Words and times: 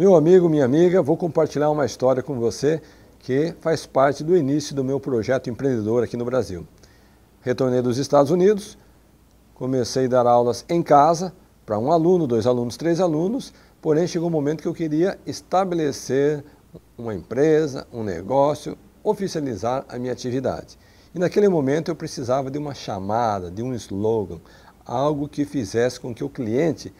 Meu 0.00 0.14
amigo, 0.14 0.48
minha 0.48 0.64
amiga, 0.64 1.02
vou 1.02 1.14
compartilhar 1.14 1.68
uma 1.68 1.84
história 1.84 2.22
com 2.22 2.40
você 2.40 2.80
que 3.18 3.54
faz 3.60 3.84
parte 3.84 4.24
do 4.24 4.34
início 4.34 4.74
do 4.74 4.82
meu 4.82 4.98
projeto 4.98 5.50
empreendedor 5.50 6.02
aqui 6.02 6.16
no 6.16 6.24
Brasil. 6.24 6.66
Retornei 7.42 7.82
dos 7.82 7.98
Estados 7.98 8.30
Unidos, 8.30 8.78
comecei 9.52 10.06
a 10.06 10.08
dar 10.08 10.26
aulas 10.26 10.64
em 10.70 10.82
casa 10.82 11.34
para 11.66 11.78
um 11.78 11.92
aluno, 11.92 12.26
dois 12.26 12.46
alunos, 12.46 12.78
três 12.78 12.98
alunos, 12.98 13.52
porém 13.82 14.06
chegou 14.06 14.28
um 14.28 14.32
momento 14.32 14.62
que 14.62 14.68
eu 14.68 14.72
queria 14.72 15.18
estabelecer 15.26 16.42
uma 16.96 17.14
empresa, 17.14 17.86
um 17.92 18.02
negócio, 18.02 18.78
oficializar 19.04 19.84
a 19.86 19.98
minha 19.98 20.14
atividade. 20.14 20.78
E 21.14 21.18
naquele 21.18 21.46
momento 21.46 21.90
eu 21.90 21.94
precisava 21.94 22.50
de 22.50 22.56
uma 22.56 22.72
chamada, 22.72 23.50
de 23.50 23.62
um 23.62 23.74
slogan, 23.74 24.40
algo 24.86 25.28
que 25.28 25.44
fizesse 25.44 26.00
com 26.00 26.14
que 26.14 26.24
o 26.24 26.30
cliente 26.30 26.90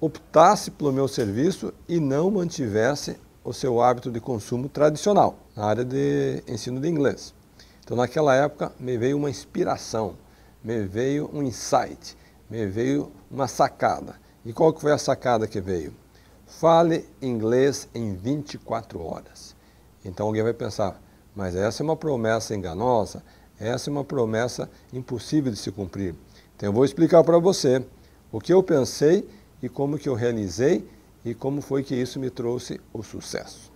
optasse 0.00 0.70
pelo 0.70 0.92
meu 0.92 1.08
serviço 1.08 1.72
e 1.88 1.98
não 1.98 2.30
mantivesse 2.30 3.16
o 3.42 3.52
seu 3.52 3.80
hábito 3.80 4.10
de 4.10 4.20
consumo 4.20 4.68
tradicional 4.68 5.38
na 5.56 5.64
área 5.64 5.84
de 5.84 6.42
ensino 6.46 6.80
de 6.80 6.88
inglês. 6.88 7.34
Então 7.82 7.96
naquela 7.96 8.34
época 8.34 8.72
me 8.78 8.96
veio 8.96 9.16
uma 9.16 9.30
inspiração, 9.30 10.14
me 10.62 10.82
veio 10.84 11.30
um 11.32 11.42
insight, 11.42 12.16
me 12.48 12.66
veio 12.66 13.10
uma 13.30 13.48
sacada. 13.48 14.16
E 14.44 14.52
qual 14.52 14.72
que 14.72 14.80
foi 14.80 14.92
a 14.92 14.98
sacada 14.98 15.46
que 15.46 15.60
veio? 15.60 15.94
Fale 16.46 17.08
inglês 17.20 17.88
em 17.94 18.14
24 18.14 19.02
horas. 19.02 19.56
Então 20.04 20.26
alguém 20.26 20.42
vai 20.42 20.54
pensar, 20.54 21.00
mas 21.34 21.56
essa 21.56 21.82
é 21.82 21.84
uma 21.84 21.96
promessa 21.96 22.54
enganosa, 22.54 23.22
essa 23.58 23.90
é 23.90 23.90
uma 23.90 24.04
promessa 24.04 24.70
impossível 24.92 25.50
de 25.50 25.58
se 25.58 25.72
cumprir. 25.72 26.14
Então 26.56 26.68
eu 26.68 26.72
vou 26.72 26.84
explicar 26.84 27.24
para 27.24 27.38
você 27.38 27.84
o 28.30 28.40
que 28.40 28.52
eu 28.52 28.62
pensei 28.62 29.26
e 29.62 29.68
como 29.68 29.98
que 29.98 30.08
eu 30.08 30.14
realizei 30.14 30.88
e 31.24 31.34
como 31.34 31.60
foi 31.60 31.82
que 31.82 31.94
isso 31.94 32.18
me 32.18 32.30
trouxe 32.30 32.80
o 32.92 33.02
sucesso. 33.02 33.70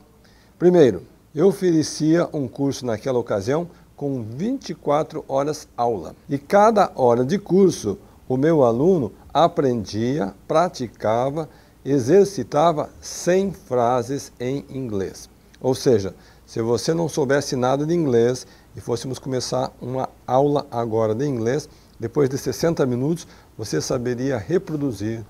Primeiro, 0.59 1.03
eu 1.35 1.49
oferecia 1.49 2.29
um 2.33 2.47
curso 2.47 2.87
naquela 2.87 3.19
ocasião 3.19 3.69
com 3.97 4.23
24 4.23 5.25
horas 5.29 5.69
aula. 5.77 6.15
E 6.29 6.39
cada 6.39 6.93
hora 6.95 7.25
de 7.25 7.39
curso, 7.39 7.99
o 8.29 8.37
meu 8.37 8.65
aluno 8.65 9.13
aprendia, 9.33 10.35
praticava, 10.47 11.49
exercitava 11.85 12.91
100 13.01 13.53
frases 13.53 14.33
em 14.39 14.65
inglês. 14.71 15.29
Ou 15.61 15.75
seja, 15.75 16.15
se 16.47 16.61
você 16.61 16.93
não 16.93 17.09
soubesse 17.09 17.57
nada 17.57 17.87
de 17.87 17.95
inglês 17.95 18.47
e 18.77 18.81
fôssemos 18.81 19.19
começar 19.19 19.73
uma 19.81 20.09
aula 20.27 20.67
agora 20.71 21.15
de 21.15 21.27
inglês, 21.27 21.69
depois 21.99 22.29
de 22.29 22.37
60 22.37 22.85
minutos, 22.85 23.27
você 23.57 23.81
saberia 23.81 24.37
reproduzir, 24.37 25.25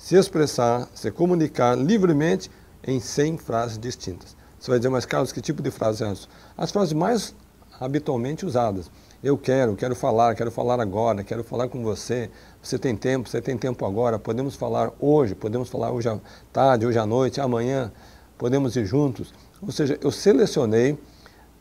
se 0.00 0.16
expressar, 0.16 0.88
se 0.94 1.10
comunicar 1.10 1.76
livremente 1.76 2.50
em 2.82 2.98
100 2.98 3.36
frases 3.36 3.78
distintas. 3.78 4.34
Você 4.58 4.70
vai 4.70 4.78
dizer, 4.78 4.88
mas 4.88 5.04
Carlos, 5.04 5.30
que 5.30 5.42
tipo 5.42 5.62
de 5.62 5.70
frases 5.70 6.00
é 6.00 6.10
essa? 6.10 6.26
As 6.56 6.70
frases 6.70 6.94
mais 6.94 7.34
habitualmente 7.78 8.46
usadas. 8.46 8.90
Eu 9.22 9.36
quero, 9.36 9.76
quero 9.76 9.94
falar, 9.94 10.34
quero 10.34 10.50
falar 10.50 10.80
agora, 10.80 11.22
quero 11.22 11.44
falar 11.44 11.68
com 11.68 11.82
você. 11.82 12.30
Você 12.62 12.78
tem 12.78 12.96
tempo, 12.96 13.28
você 13.28 13.42
tem 13.42 13.58
tempo 13.58 13.84
agora. 13.84 14.18
Podemos 14.18 14.56
falar 14.56 14.90
hoje, 14.98 15.34
podemos 15.34 15.68
falar 15.68 15.92
hoje 15.92 16.08
à 16.08 16.18
tarde, 16.50 16.86
hoje 16.86 16.98
à 16.98 17.04
noite, 17.04 17.38
amanhã. 17.38 17.92
Podemos 18.38 18.76
ir 18.76 18.86
juntos. 18.86 19.34
Ou 19.60 19.70
seja, 19.70 19.98
eu 20.00 20.10
selecionei 20.10 20.98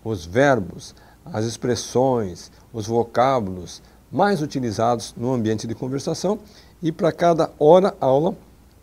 os 0.01 0.25
verbos, 0.25 0.95
as 1.25 1.43
expressões, 1.43 2.49
os 2.71 2.87
vocábulos 2.87 3.81
mais 4.09 4.41
utilizados 4.41 5.13
no 5.17 5.33
ambiente 5.33 5.67
de 5.67 5.75
conversação 5.75 6.39
e 6.81 6.91
para 6.91 7.11
cada 7.11 7.51
hora 7.59 7.95
aula 7.99 8.35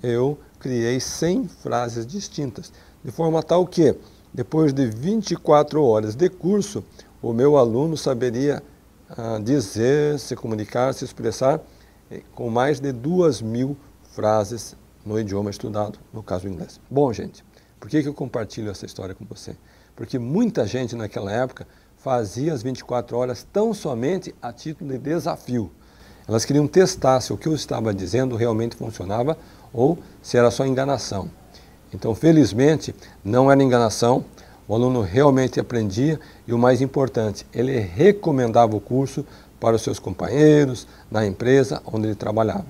eu 0.02 0.39
criei 0.58 1.00
100 1.00 1.48
frases 1.48 2.06
distintas, 2.06 2.72
de 3.05 3.11
forma 3.11 3.42
tal 3.42 3.66
que, 3.66 3.97
depois 4.33 4.72
de 4.72 4.86
24 4.86 5.83
horas 5.83 6.14
de 6.14 6.28
curso, 6.28 6.84
o 7.22 7.33
meu 7.33 7.56
aluno 7.56 7.97
saberia 7.97 8.62
ah, 9.11 9.39
dizer, 9.42 10.18
se 10.18 10.34
comunicar, 10.34 10.92
se 10.92 11.05
expressar 11.05 11.61
eh, 12.11 12.23
com 12.34 12.51
mais 12.51 12.80
de 12.80 12.92
duas 12.92 13.40
mil 13.40 13.77
frases 14.13 14.77
no 15.05 15.18
idioma 15.18 15.51
estudado, 15.51 15.98
no 16.13 16.23
caso 16.23 16.48
inglês. 16.48 16.80
Bom, 16.90 17.13
gente, 17.13 17.45
por 17.78 17.89
que, 17.89 18.02
que 18.02 18.08
eu 18.08 18.14
compartilho 18.14 18.70
essa 18.70 18.84
história 18.84 19.14
com 19.14 19.24
você? 19.24 19.57
Porque 19.95 20.18
muita 20.18 20.67
gente 20.67 20.96
naquela 20.96 21.33
época 21.33 21.67
fazia 21.96 22.52
as 22.52 22.63
24 22.63 23.17
horas 23.17 23.46
tão 23.52 23.73
somente 23.73 24.34
a 24.42 24.52
título 24.52 24.90
de 24.90 24.98
desafio. 24.98 25.70
Elas 26.29 26.45
queriam 26.45 26.67
testar 26.67 27.20
se 27.20 27.33
o 27.33 27.37
que 27.37 27.47
eu 27.47 27.55
estava 27.55 27.95
dizendo 27.95 28.37
realmente 28.37 28.77
funcionava 28.77 29.37
ou 29.73 29.98
se 30.20 30.37
era 30.37 30.51
só 30.51 30.67
enganação. 30.67 31.31
Então, 31.95 32.14
felizmente, 32.14 32.95
não 33.25 33.51
era 33.51 33.63
enganação, 33.63 34.25
o 34.67 34.75
aluno 34.75 35.01
realmente 35.01 35.61
aprendia 35.61 36.19
e 36.47 36.53
o 36.53 36.59
mais 36.59 36.81
importante, 36.81 37.47
ele 37.55 37.79
recomendava 37.79 38.75
o 38.75 38.81
curso 38.81 39.25
para 39.61 39.77
os 39.77 39.83
seus 39.83 39.98
companheiros, 39.98 40.87
na 41.11 41.25
empresa 41.25 41.81
onde 41.87 42.09
ele 42.09 42.14
trabalhava. 42.14 42.67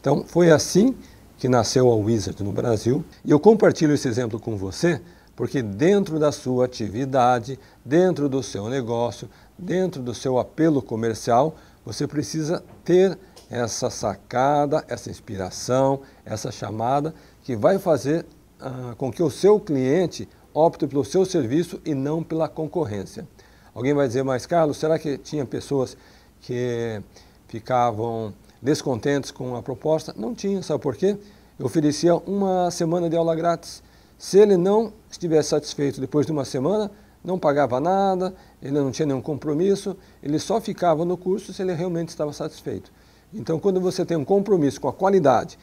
Então, 0.00 0.24
foi 0.26 0.50
assim 0.50 0.94
que 1.38 1.48
nasceu 1.48 1.90
a 1.90 1.94
Wizard 1.96 2.42
no 2.44 2.52
Brasil 2.52 3.02
e 3.24 3.30
eu 3.30 3.40
compartilho 3.40 3.94
esse 3.94 4.06
exemplo 4.06 4.38
com 4.38 4.56
você 4.56 5.00
porque 5.40 5.62
dentro 5.62 6.18
da 6.18 6.30
sua 6.30 6.66
atividade, 6.66 7.58
dentro 7.82 8.28
do 8.28 8.42
seu 8.42 8.68
negócio, 8.68 9.26
dentro 9.58 10.02
do 10.02 10.12
seu 10.14 10.38
apelo 10.38 10.82
comercial, 10.82 11.56
você 11.90 12.06
precisa 12.06 12.62
ter 12.84 13.18
essa 13.50 13.90
sacada, 13.90 14.84
essa 14.86 15.10
inspiração, 15.10 16.02
essa 16.24 16.52
chamada 16.52 17.12
que 17.42 17.56
vai 17.56 17.80
fazer 17.80 18.24
ah, 18.60 18.94
com 18.96 19.10
que 19.10 19.20
o 19.20 19.28
seu 19.28 19.58
cliente 19.58 20.28
opte 20.54 20.86
pelo 20.86 21.04
seu 21.04 21.24
serviço 21.24 21.80
e 21.84 21.92
não 21.92 22.22
pela 22.22 22.48
concorrência. 22.48 23.26
Alguém 23.74 23.92
vai 23.92 24.06
dizer, 24.06 24.22
mas 24.22 24.46
Carlos, 24.46 24.76
será 24.76 25.00
que 25.00 25.18
tinha 25.18 25.44
pessoas 25.44 25.96
que 26.40 27.02
ficavam 27.48 28.32
descontentes 28.62 29.32
com 29.32 29.56
a 29.56 29.62
proposta? 29.62 30.14
Não 30.16 30.32
tinha, 30.32 30.62
sabe 30.62 30.80
por 30.80 30.94
quê? 30.94 31.18
Eu 31.58 31.66
oferecia 31.66 32.14
uma 32.14 32.70
semana 32.70 33.10
de 33.10 33.16
aula 33.16 33.34
grátis. 33.34 33.82
Se 34.16 34.38
ele 34.38 34.56
não 34.56 34.92
estivesse 35.10 35.48
satisfeito 35.48 36.00
depois 36.00 36.24
de 36.24 36.30
uma 36.30 36.44
semana, 36.44 36.88
não 37.24 37.36
pagava 37.36 37.80
nada, 37.80 38.32
ele 38.62 38.72
não 38.72 38.90
tinha 38.90 39.06
nenhum 39.06 39.22
compromisso, 39.22 39.96
ele 40.22 40.38
só 40.38 40.60
ficava 40.60 41.04
no 41.04 41.16
curso 41.16 41.52
se 41.52 41.62
ele 41.62 41.72
realmente 41.72 42.08
estava 42.08 42.32
satisfeito. 42.32 42.92
Então, 43.32 43.58
quando 43.58 43.80
você 43.80 44.04
tem 44.04 44.16
um 44.16 44.24
compromisso 44.24 44.80
com 44.80 44.88
a 44.88 44.92
qualidade 44.92 45.58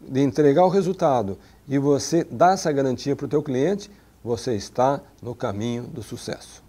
de 0.00 0.20
entregar 0.20 0.64
o 0.64 0.68
resultado 0.68 1.36
e 1.68 1.78
você 1.78 2.24
dá 2.30 2.52
essa 2.52 2.70
garantia 2.70 3.16
para 3.16 3.26
o 3.26 3.28
teu 3.28 3.42
cliente, 3.42 3.90
você 4.22 4.54
está 4.54 5.00
no 5.20 5.34
caminho 5.34 5.82
do 5.82 6.02
sucesso. 6.02 6.62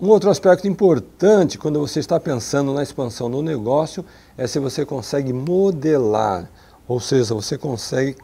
Um 0.00 0.08
outro 0.08 0.30
aspecto 0.30 0.66
importante 0.66 1.56
quando 1.56 1.78
você 1.78 2.00
está 2.00 2.18
pensando 2.18 2.74
na 2.74 2.82
expansão 2.82 3.30
do 3.30 3.40
negócio 3.40 4.04
é 4.36 4.46
se 4.48 4.58
você 4.58 4.84
consegue 4.84 5.32
modelar, 5.32 6.50
ou 6.88 6.98
seja, 6.98 7.34
você 7.34 7.56
consegue 7.56 8.16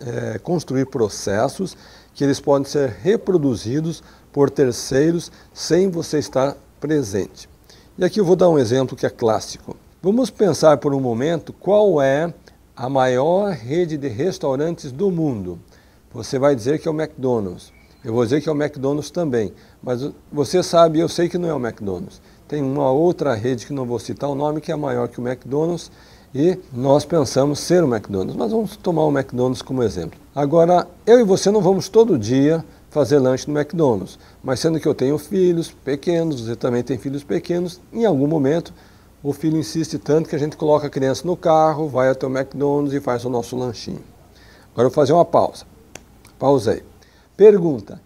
é, 0.00 0.38
construir 0.38 0.86
processos 0.86 1.76
que 2.12 2.22
eles 2.22 2.40
podem 2.40 2.70
ser 2.70 2.90
reproduzidos 3.02 4.02
por 4.34 4.50
terceiros 4.50 5.30
sem 5.52 5.88
você 5.88 6.18
estar 6.18 6.56
presente. 6.80 7.48
E 7.96 8.04
aqui 8.04 8.18
eu 8.18 8.24
vou 8.24 8.34
dar 8.34 8.50
um 8.50 8.58
exemplo 8.58 8.96
que 8.96 9.06
é 9.06 9.10
clássico. 9.10 9.76
Vamos 10.02 10.28
pensar 10.28 10.78
por 10.78 10.92
um 10.92 10.98
momento 10.98 11.52
qual 11.52 12.02
é 12.02 12.34
a 12.76 12.88
maior 12.88 13.52
rede 13.52 13.96
de 13.96 14.08
restaurantes 14.08 14.90
do 14.90 15.08
mundo. 15.08 15.60
Você 16.12 16.36
vai 16.36 16.56
dizer 16.56 16.80
que 16.80 16.88
é 16.88 16.90
o 16.90 17.00
McDonald's. 17.00 17.72
Eu 18.04 18.12
vou 18.12 18.24
dizer 18.24 18.42
que 18.42 18.48
é 18.48 18.52
o 18.52 18.60
McDonald's 18.60 19.08
também, 19.08 19.52
mas 19.80 20.10
você 20.32 20.64
sabe, 20.64 20.98
eu 20.98 21.08
sei 21.08 21.28
que 21.28 21.38
não 21.38 21.48
é 21.48 21.54
o 21.54 21.64
McDonald's. 21.64 22.20
Tem 22.48 22.60
uma 22.60 22.90
outra 22.90 23.34
rede 23.34 23.64
que 23.64 23.72
não 23.72 23.86
vou 23.86 24.00
citar 24.00 24.28
o 24.28 24.34
nome, 24.34 24.60
que 24.60 24.72
é 24.72 24.76
maior 24.76 25.06
que 25.06 25.20
o 25.20 25.26
McDonald's, 25.26 25.92
e 26.34 26.58
nós 26.72 27.04
pensamos 27.04 27.60
ser 27.60 27.84
o 27.84 27.86
McDonald's, 27.86 28.36
mas 28.36 28.50
vamos 28.50 28.76
tomar 28.76 29.04
o 29.04 29.16
McDonald's 29.16 29.62
como 29.62 29.80
exemplo. 29.82 30.18
Agora, 30.34 30.88
eu 31.06 31.20
e 31.20 31.24
você 31.24 31.52
não 31.52 31.62
vamos 31.62 31.88
todo 31.88 32.18
dia 32.18 32.64
fazer 32.94 33.18
lanche 33.18 33.50
no 33.50 33.58
McDonald's, 33.58 34.16
mas 34.40 34.60
sendo 34.60 34.78
que 34.78 34.86
eu 34.86 34.94
tenho 34.94 35.18
filhos 35.18 35.68
pequenos, 35.68 36.42
você 36.42 36.54
também 36.54 36.80
tem 36.80 36.96
filhos 36.96 37.24
pequenos, 37.24 37.80
em 37.92 38.04
algum 38.04 38.28
momento 38.28 38.72
o 39.20 39.32
filho 39.32 39.58
insiste 39.58 39.98
tanto 39.98 40.28
que 40.28 40.36
a 40.36 40.38
gente 40.38 40.56
coloca 40.56 40.86
a 40.86 40.90
criança 40.90 41.26
no 41.26 41.36
carro, 41.36 41.88
vai 41.88 42.08
até 42.08 42.24
o 42.24 42.30
McDonald's 42.30 42.94
e 42.94 43.00
faz 43.00 43.24
o 43.24 43.28
nosso 43.28 43.56
lanchinho. 43.56 44.04
Agora 44.72 44.86
eu 44.86 44.90
vou 44.90 44.94
fazer 44.94 45.12
uma 45.12 45.24
pausa. 45.24 45.64
Pausei. 46.38 46.84
Pergunta: 47.36 48.00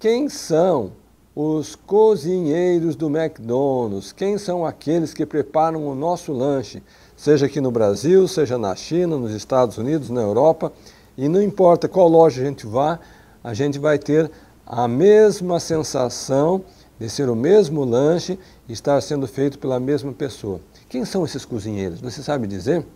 quem 0.00 0.28
são 0.28 0.90
os 1.36 1.76
cozinheiros 1.76 2.96
do 2.96 3.06
McDonald's? 3.06 4.10
Quem 4.10 4.36
são 4.36 4.66
aqueles 4.66 5.14
que 5.14 5.24
preparam 5.24 5.86
o 5.86 5.94
nosso 5.94 6.32
lanche? 6.32 6.82
Seja 7.16 7.46
aqui 7.46 7.60
no 7.60 7.70
Brasil, 7.70 8.26
seja 8.26 8.58
na 8.58 8.74
China, 8.74 9.16
nos 9.16 9.32
Estados 9.32 9.78
Unidos, 9.78 10.10
na 10.10 10.22
Europa, 10.22 10.72
e 11.16 11.28
não 11.28 11.40
importa 11.40 11.88
qual 11.88 12.08
loja 12.08 12.42
a 12.42 12.44
gente 12.44 12.66
vá, 12.66 12.98
a 13.44 13.52
gente 13.52 13.78
vai 13.78 13.98
ter 13.98 14.30
a 14.66 14.88
mesma 14.88 15.60
sensação 15.60 16.64
de 16.98 17.10
ser 17.10 17.28
o 17.28 17.36
mesmo 17.36 17.84
lanche 17.84 18.38
e 18.66 18.72
estar 18.72 18.98
sendo 19.02 19.26
feito 19.26 19.58
pela 19.58 19.78
mesma 19.78 20.12
pessoa. 20.12 20.60
Quem 20.88 21.04
são 21.04 21.24
esses 21.26 21.44
cozinheiros? 21.44 22.00
Você 22.00 22.22
sabe 22.22 22.46
dizer? 22.46 22.86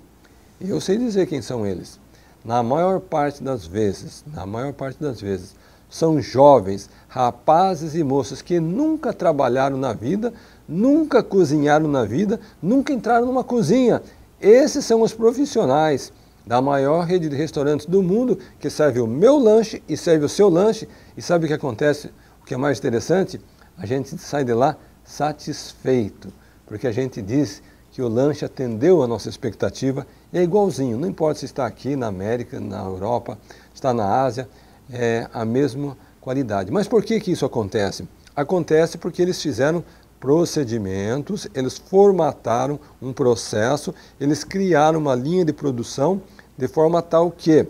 Eu 0.58 0.80
sei 0.80 0.96
dizer 0.96 1.26
quem 1.26 1.42
são 1.42 1.66
eles. 1.66 2.00
na 2.44 2.62
maior 2.62 3.00
parte 3.00 3.42
das 3.42 3.66
vezes, 3.66 4.24
na 4.32 4.46
maior 4.46 4.72
parte 4.72 4.98
das 4.98 5.20
vezes, 5.20 5.54
são 5.90 6.20
jovens, 6.20 6.88
rapazes 7.08 7.94
e 7.94 8.02
moças 8.02 8.40
que 8.40 8.58
nunca 8.58 9.12
trabalharam 9.12 9.76
na 9.76 9.92
vida, 9.92 10.32
nunca 10.66 11.22
cozinharam 11.22 11.88
na 11.88 12.04
vida, 12.04 12.40
nunca 12.62 12.92
entraram 12.92 13.26
numa 13.26 13.44
cozinha. 13.44 14.00
Esses 14.40 14.84
são 14.84 15.02
os 15.02 15.12
profissionais 15.12 16.12
da 16.48 16.62
maior 16.62 17.04
rede 17.04 17.28
de 17.28 17.36
restaurantes 17.36 17.84
do 17.84 18.02
mundo 18.02 18.38
que 18.58 18.70
serve 18.70 19.00
o 19.00 19.06
meu 19.06 19.38
lanche 19.38 19.82
e 19.86 19.98
serve 19.98 20.24
o 20.24 20.28
seu 20.30 20.48
lanche. 20.48 20.88
E 21.14 21.20
sabe 21.20 21.44
o 21.44 21.48
que 21.48 21.52
acontece? 21.52 22.10
O 22.40 22.46
que 22.46 22.54
é 22.54 22.56
mais 22.56 22.78
interessante? 22.78 23.38
A 23.76 23.84
gente 23.84 24.16
sai 24.16 24.44
de 24.44 24.54
lá 24.54 24.74
satisfeito, 25.04 26.32
porque 26.66 26.86
a 26.86 26.92
gente 26.92 27.20
diz 27.20 27.62
que 27.90 28.00
o 28.00 28.08
lanche 28.08 28.46
atendeu 28.46 29.02
a 29.02 29.06
nossa 29.06 29.28
expectativa 29.28 30.06
e 30.32 30.38
é 30.38 30.42
igualzinho, 30.42 30.96
não 30.96 31.06
importa 31.06 31.40
se 31.40 31.44
está 31.44 31.66
aqui 31.66 31.96
na 31.96 32.06
América, 32.06 32.58
na 32.58 32.82
Europa, 32.82 33.38
está 33.74 33.92
na 33.92 34.22
Ásia, 34.22 34.48
é 34.90 35.28
a 35.34 35.44
mesma 35.44 35.98
qualidade. 36.18 36.72
Mas 36.72 36.88
por 36.88 37.04
que, 37.04 37.20
que 37.20 37.30
isso 37.30 37.44
acontece? 37.44 38.08
Acontece 38.34 38.96
porque 38.96 39.20
eles 39.20 39.40
fizeram 39.42 39.84
procedimentos, 40.18 41.46
eles 41.54 41.78
formataram 41.78 42.80
um 43.00 43.12
processo, 43.12 43.94
eles 44.18 44.44
criaram 44.44 44.98
uma 44.98 45.14
linha 45.14 45.44
de 45.44 45.52
produção 45.52 46.22
de 46.58 46.66
forma 46.66 47.00
tal 47.00 47.30
que, 47.30 47.64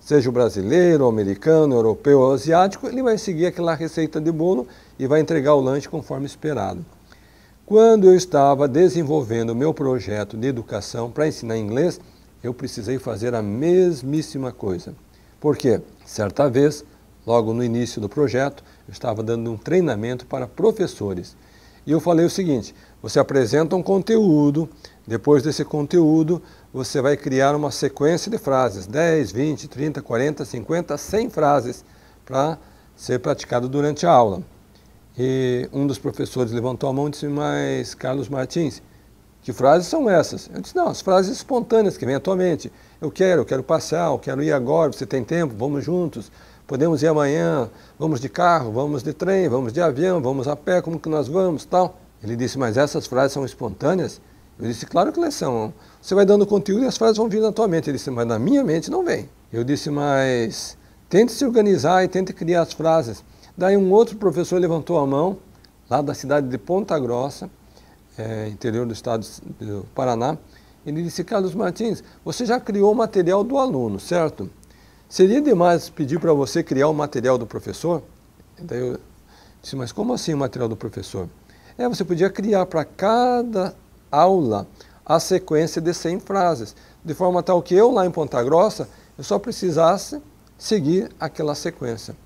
seja 0.00 0.28
o 0.28 0.32
brasileiro, 0.32 1.04
o 1.04 1.08
americano, 1.08 1.76
o 1.76 1.78
europeu 1.78 2.18
ou 2.18 2.32
asiático, 2.32 2.88
ele 2.88 3.00
vai 3.00 3.16
seguir 3.16 3.46
aquela 3.46 3.72
receita 3.72 4.20
de 4.20 4.32
bolo 4.32 4.66
e 4.98 5.06
vai 5.06 5.20
entregar 5.20 5.54
o 5.54 5.60
lanche 5.60 5.88
conforme 5.88 6.26
esperado. 6.26 6.84
Quando 7.64 8.08
eu 8.08 8.16
estava 8.16 8.66
desenvolvendo 8.66 9.50
o 9.50 9.54
meu 9.54 9.72
projeto 9.72 10.36
de 10.36 10.48
educação 10.48 11.08
para 11.08 11.28
ensinar 11.28 11.56
inglês, 11.56 12.00
eu 12.42 12.52
precisei 12.52 12.98
fazer 12.98 13.32
a 13.32 13.40
mesmíssima 13.40 14.50
coisa. 14.50 14.92
Por 15.40 15.56
quê? 15.56 15.80
Certa 16.04 16.50
vez, 16.50 16.84
logo 17.24 17.54
no 17.54 17.62
início 17.62 18.00
do 18.00 18.08
projeto, 18.08 18.64
eu 18.88 18.92
estava 18.92 19.22
dando 19.22 19.52
um 19.52 19.56
treinamento 19.56 20.26
para 20.26 20.48
professores. 20.48 21.36
E 21.86 21.92
eu 21.92 22.00
falei 22.00 22.24
o 22.24 22.30
seguinte: 22.30 22.74
você 23.02 23.18
apresenta 23.18 23.74
um 23.74 23.82
conteúdo, 23.82 24.68
depois 25.06 25.42
desse 25.42 25.64
conteúdo, 25.64 26.40
você 26.72 27.00
vai 27.00 27.16
criar 27.16 27.54
uma 27.54 27.70
sequência 27.70 28.30
de 28.30 28.38
frases, 28.38 28.86
10, 28.86 29.32
20, 29.32 29.68
30, 29.68 30.02
40, 30.02 30.44
50, 30.44 30.96
100 30.96 31.30
frases 31.30 31.84
para 32.24 32.58
ser 32.94 33.18
praticado 33.18 33.68
durante 33.68 34.06
a 34.06 34.10
aula. 34.10 34.42
E 35.18 35.68
um 35.72 35.86
dos 35.86 35.98
professores 35.98 36.52
levantou 36.52 36.88
a 36.88 36.92
mão 36.92 37.08
e 37.08 37.10
disse: 37.10 37.26
Mas, 37.26 37.94
Carlos 37.94 38.28
Martins, 38.28 38.80
que 39.42 39.52
frases 39.52 39.88
são 39.88 40.08
essas? 40.08 40.48
Eu 40.54 40.60
disse: 40.60 40.76
Não, 40.76 40.88
as 40.88 41.00
frases 41.00 41.36
espontâneas 41.36 41.96
que 41.96 42.06
vêm 42.06 42.14
à 42.14 42.20
tua 42.20 42.36
mente. 42.36 42.72
Eu 43.00 43.10
quero, 43.10 43.42
eu 43.42 43.44
quero 43.44 43.62
passear, 43.62 44.10
eu 44.10 44.18
quero 44.18 44.42
ir 44.42 44.52
agora, 44.52 44.92
você 44.92 45.04
tem 45.04 45.24
tempo, 45.24 45.54
vamos 45.58 45.84
juntos. 45.84 46.30
Podemos 46.72 47.02
ir 47.02 47.06
amanhã, 47.06 47.68
vamos 47.98 48.18
de 48.18 48.30
carro, 48.30 48.72
vamos 48.72 49.02
de 49.02 49.12
trem, 49.12 49.46
vamos 49.46 49.74
de 49.74 49.82
avião, 49.82 50.22
vamos 50.22 50.48
a 50.48 50.56
pé, 50.56 50.80
como 50.80 50.98
que 50.98 51.06
nós 51.06 51.28
vamos, 51.28 51.66
tal. 51.66 51.98
Ele 52.24 52.34
disse, 52.34 52.58
mas 52.58 52.78
essas 52.78 53.06
frases 53.06 53.34
são 53.34 53.44
espontâneas? 53.44 54.22
Eu 54.58 54.66
disse, 54.66 54.86
claro 54.86 55.12
que 55.12 55.18
elas 55.18 55.34
são. 55.34 55.74
Você 56.00 56.14
vai 56.14 56.24
dando 56.24 56.46
conteúdo 56.46 56.84
e 56.84 56.86
as 56.86 56.96
frases 56.96 57.18
vão 57.18 57.28
vir 57.28 57.42
na 57.42 57.52
tua 57.52 57.68
mente. 57.68 57.90
Ele 57.90 57.98
disse, 57.98 58.10
mas 58.10 58.26
na 58.26 58.38
minha 58.38 58.64
mente 58.64 58.90
não 58.90 59.04
vem. 59.04 59.28
Eu 59.52 59.62
disse, 59.64 59.90
mas 59.90 60.78
tente 61.10 61.32
se 61.32 61.44
organizar 61.44 62.04
e 62.04 62.08
tente 62.08 62.32
criar 62.32 62.62
as 62.62 62.72
frases. 62.72 63.22
Daí 63.54 63.76
um 63.76 63.92
outro 63.92 64.16
professor 64.16 64.58
levantou 64.58 64.98
a 64.98 65.06
mão, 65.06 65.36
lá 65.90 66.00
da 66.00 66.14
cidade 66.14 66.48
de 66.48 66.56
Ponta 66.56 66.98
Grossa, 66.98 67.50
é, 68.16 68.48
interior 68.48 68.86
do 68.86 68.94
estado 68.94 69.26
do 69.60 69.84
Paraná, 69.94 70.38
ele 70.84 71.02
disse, 71.02 71.22
Carlos 71.22 71.54
Martins, 71.54 72.02
você 72.24 72.44
já 72.44 72.58
criou 72.58 72.92
o 72.92 72.94
material 72.94 73.44
do 73.44 73.56
aluno, 73.56 74.00
certo? 74.00 74.50
Seria 75.12 75.42
demais 75.42 75.90
pedir 75.90 76.18
para 76.18 76.32
você 76.32 76.62
criar 76.62 76.88
o 76.88 76.94
material 76.94 77.36
do 77.36 77.46
professor? 77.46 78.02
Daí 78.58 78.78
eu 78.78 78.98
disse, 79.60 79.76
mas 79.76 79.92
como 79.92 80.14
assim 80.14 80.32
o 80.32 80.38
material 80.38 80.70
do 80.70 80.74
professor? 80.74 81.28
É, 81.76 81.86
você 81.86 82.02
podia 82.02 82.30
criar 82.30 82.64
para 82.64 82.82
cada 82.82 83.74
aula 84.10 84.66
a 85.04 85.20
sequência 85.20 85.82
de 85.82 85.92
100 85.92 86.20
frases, 86.20 86.74
de 87.04 87.12
forma 87.12 87.42
tal 87.42 87.60
que 87.60 87.74
eu 87.74 87.90
lá 87.90 88.06
em 88.06 88.10
Ponta 88.10 88.42
Grossa, 88.42 88.88
eu 89.18 89.22
só 89.22 89.38
precisasse 89.38 90.18
seguir 90.56 91.10
aquela 91.20 91.54
sequência. 91.54 92.16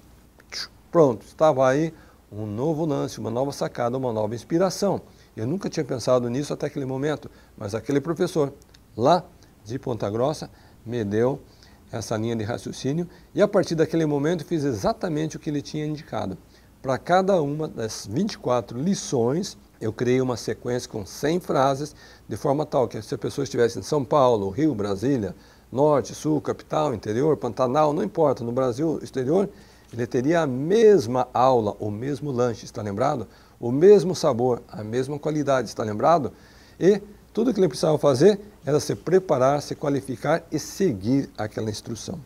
Pronto, 0.93 1.27
estava 1.27 1.69
aí 1.69 1.93
um 2.31 2.47
novo 2.47 2.87
lance, 2.87 3.19
uma 3.19 3.33
nova 3.33 3.51
sacada, 3.51 3.99
uma 3.99 4.13
nova 4.13 4.33
inspiração. 4.33 5.01
Eu 5.37 5.49
nunca 5.49 5.69
tinha 5.69 5.85
pensado 5.85 6.31
nisso 6.31 6.53
até 6.53 6.67
aquele 6.67 6.87
momento, 6.87 7.29
mas 7.59 7.75
aquele 7.75 8.01
professor 8.01 8.53
lá 8.97 9.25
de 9.65 9.77
Ponta 9.77 10.09
Grossa 10.09 10.49
me 10.87 11.03
deu 11.03 11.43
essa 11.91 12.17
linha 12.17 12.37
de 12.37 12.45
raciocínio 12.45 13.09
e 13.35 13.41
a 13.41 13.49
partir 13.49 13.75
daquele 13.75 14.07
momento 14.07 14.45
fiz 14.45 14.65
exatamente 14.65 15.37
o 15.37 15.41
que 15.41 15.51
ele 15.51 15.63
tinha 15.63 15.87
indicado. 15.87 16.37
Para 16.83 16.99
cada 16.99 17.41
uma 17.41 17.67
das 17.67 18.07
24 18.11 18.79
lições, 18.79 19.57
eu 19.81 19.93
criei 19.93 20.21
uma 20.21 20.37
sequência 20.37 20.89
com 20.89 21.05
100 21.05 21.41
frases, 21.41 21.95
de 22.29 22.37
forma 22.37 22.65
tal 22.65 22.87
que 22.87 23.01
se 23.03 23.15
a 23.15 23.19
pessoa 23.19 23.45
estivesse 23.45 23.79
em 23.79 23.83
São 23.83 24.05
Paulo, 24.05 24.51
Rio, 24.51 24.75
Brasília, 24.75 25.35
Norte, 25.71 26.15
Sul, 26.15 26.41
Capital, 26.41 26.95
Interior, 26.95 27.37
Pantanal, 27.37 27.93
não 27.93 28.03
importa, 28.03 28.45
no 28.45 28.53
Brasil, 28.53 29.01
exterior, 29.03 29.49
ele 29.93 30.07
teria 30.07 30.41
a 30.41 30.47
mesma 30.47 31.29
aula, 31.35 31.77
o 31.81 31.91
mesmo 31.91 32.31
lanche, 32.31 32.65
está 32.65 32.83
lembrado? 32.83 33.27
o 33.61 33.73
mesmo 33.73 34.15
sabor, 34.15 34.63
a 34.69 34.83
mesma 34.85 35.19
qualidade, 35.19 35.69
está 35.69 35.83
lembrado? 35.83 36.33
E 36.79 37.01
tudo 37.37 37.53
que 37.53 37.61
ele 37.61 37.69
precisava 37.69 37.99
fazer 37.99 38.41
era 38.65 38.81
se 38.81 38.95
preparar, 38.95 39.61
se 39.61 39.75
qualificar 39.75 40.43
e 40.51 40.59
seguir 40.59 41.29
aquela 41.37 41.69
instrução. 41.69 42.19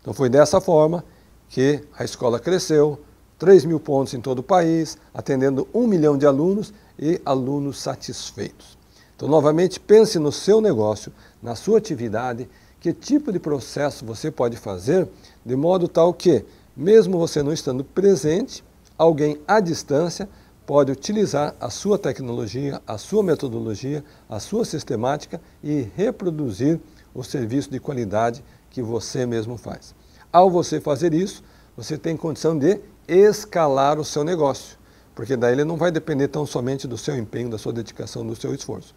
Então 0.00 0.14
foi 0.14 0.28
dessa 0.28 0.60
forma 0.60 1.04
que 1.48 1.82
a 1.98 2.04
escola 2.04 2.38
cresceu, 2.38 3.00
3 3.40 3.64
mil 3.64 3.80
pontos 3.80 4.14
em 4.14 4.20
todo 4.20 4.38
o 4.38 4.42
país, 4.42 4.96
atendendo 5.12 5.66
um 5.74 5.88
milhão 5.88 6.16
de 6.16 6.26
alunos 6.26 6.72
e 6.96 7.20
alunos 7.24 7.80
satisfeitos. 7.80 8.78
Então, 9.16 9.28
novamente, 9.28 9.80
pense 9.80 10.16
no 10.20 10.30
seu 10.30 10.60
negócio, 10.60 11.12
na 11.42 11.56
sua 11.56 11.78
atividade, 11.78 12.48
que 12.78 12.92
tipo 12.92 13.32
de 13.32 13.40
processo 13.40 14.04
você 14.04 14.30
pode 14.30 14.56
fazer 14.56 15.08
de 15.44 15.56
modo 15.56 15.88
tal 15.88 16.14
que, 16.14 16.44
mesmo 16.76 17.18
você 17.18 17.42
não 17.42 17.52
estando 17.52 17.82
presente, 17.82 18.62
alguém 18.96 19.40
à 19.44 19.58
distância 19.58 20.28
pode 20.72 20.90
utilizar 20.90 21.54
a 21.60 21.68
sua 21.68 21.98
tecnologia, 21.98 22.80
a 22.86 22.96
sua 22.96 23.22
metodologia, 23.22 24.02
a 24.26 24.40
sua 24.40 24.64
sistemática 24.64 25.38
e 25.62 25.86
reproduzir 25.94 26.80
o 27.12 27.22
serviço 27.22 27.70
de 27.70 27.78
qualidade 27.78 28.42
que 28.70 28.80
você 28.80 29.26
mesmo 29.26 29.58
faz. 29.58 29.94
Ao 30.32 30.50
você 30.50 30.80
fazer 30.80 31.12
isso, 31.12 31.44
você 31.76 31.98
tem 31.98 32.16
condição 32.16 32.58
de 32.58 32.80
escalar 33.06 34.00
o 34.00 34.04
seu 34.04 34.24
negócio, 34.24 34.78
porque 35.14 35.36
daí 35.36 35.52
ele 35.52 35.64
não 35.64 35.76
vai 35.76 35.90
depender 35.90 36.28
tão 36.28 36.46
somente 36.46 36.88
do 36.88 36.96
seu 36.96 37.18
empenho, 37.18 37.50
da 37.50 37.58
sua 37.58 37.74
dedicação, 37.74 38.26
do 38.26 38.34
seu 38.34 38.54
esforço. 38.54 38.94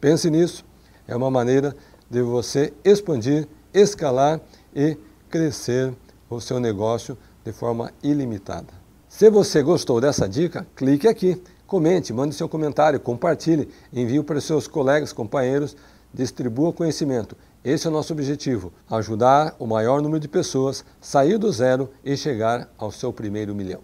Pense 0.00 0.30
nisso, 0.30 0.64
é 1.06 1.14
uma 1.14 1.30
maneira 1.30 1.76
de 2.08 2.22
você 2.22 2.72
expandir, 2.82 3.46
escalar 3.74 4.40
e 4.74 4.96
crescer 5.28 5.92
o 6.30 6.40
seu 6.40 6.58
negócio 6.58 7.18
de 7.44 7.52
forma 7.52 7.92
ilimitada. 8.02 8.77
Se 9.08 9.30
você 9.30 9.62
gostou 9.62 10.00
dessa 10.02 10.28
dica, 10.28 10.66
clique 10.76 11.08
aqui, 11.08 11.42
comente, 11.66 12.12
mande 12.12 12.34
seu 12.34 12.46
comentário, 12.46 13.00
compartilhe, 13.00 13.68
envie 13.90 14.22
para 14.22 14.40
seus 14.40 14.68
colegas, 14.68 15.14
companheiros, 15.14 15.74
distribua 16.12 16.74
conhecimento. 16.74 17.34
Esse 17.64 17.86
é 17.86 17.90
o 17.90 17.92
nosso 17.92 18.12
objetivo, 18.12 18.70
ajudar 18.88 19.56
o 19.58 19.66
maior 19.66 20.02
número 20.02 20.20
de 20.20 20.28
pessoas 20.28 20.84
a 21.00 21.04
sair 21.04 21.38
do 21.38 21.50
zero 21.50 21.90
e 22.04 22.16
chegar 22.16 22.70
ao 22.76 22.92
seu 22.92 23.10
primeiro 23.10 23.54
milhão. 23.54 23.80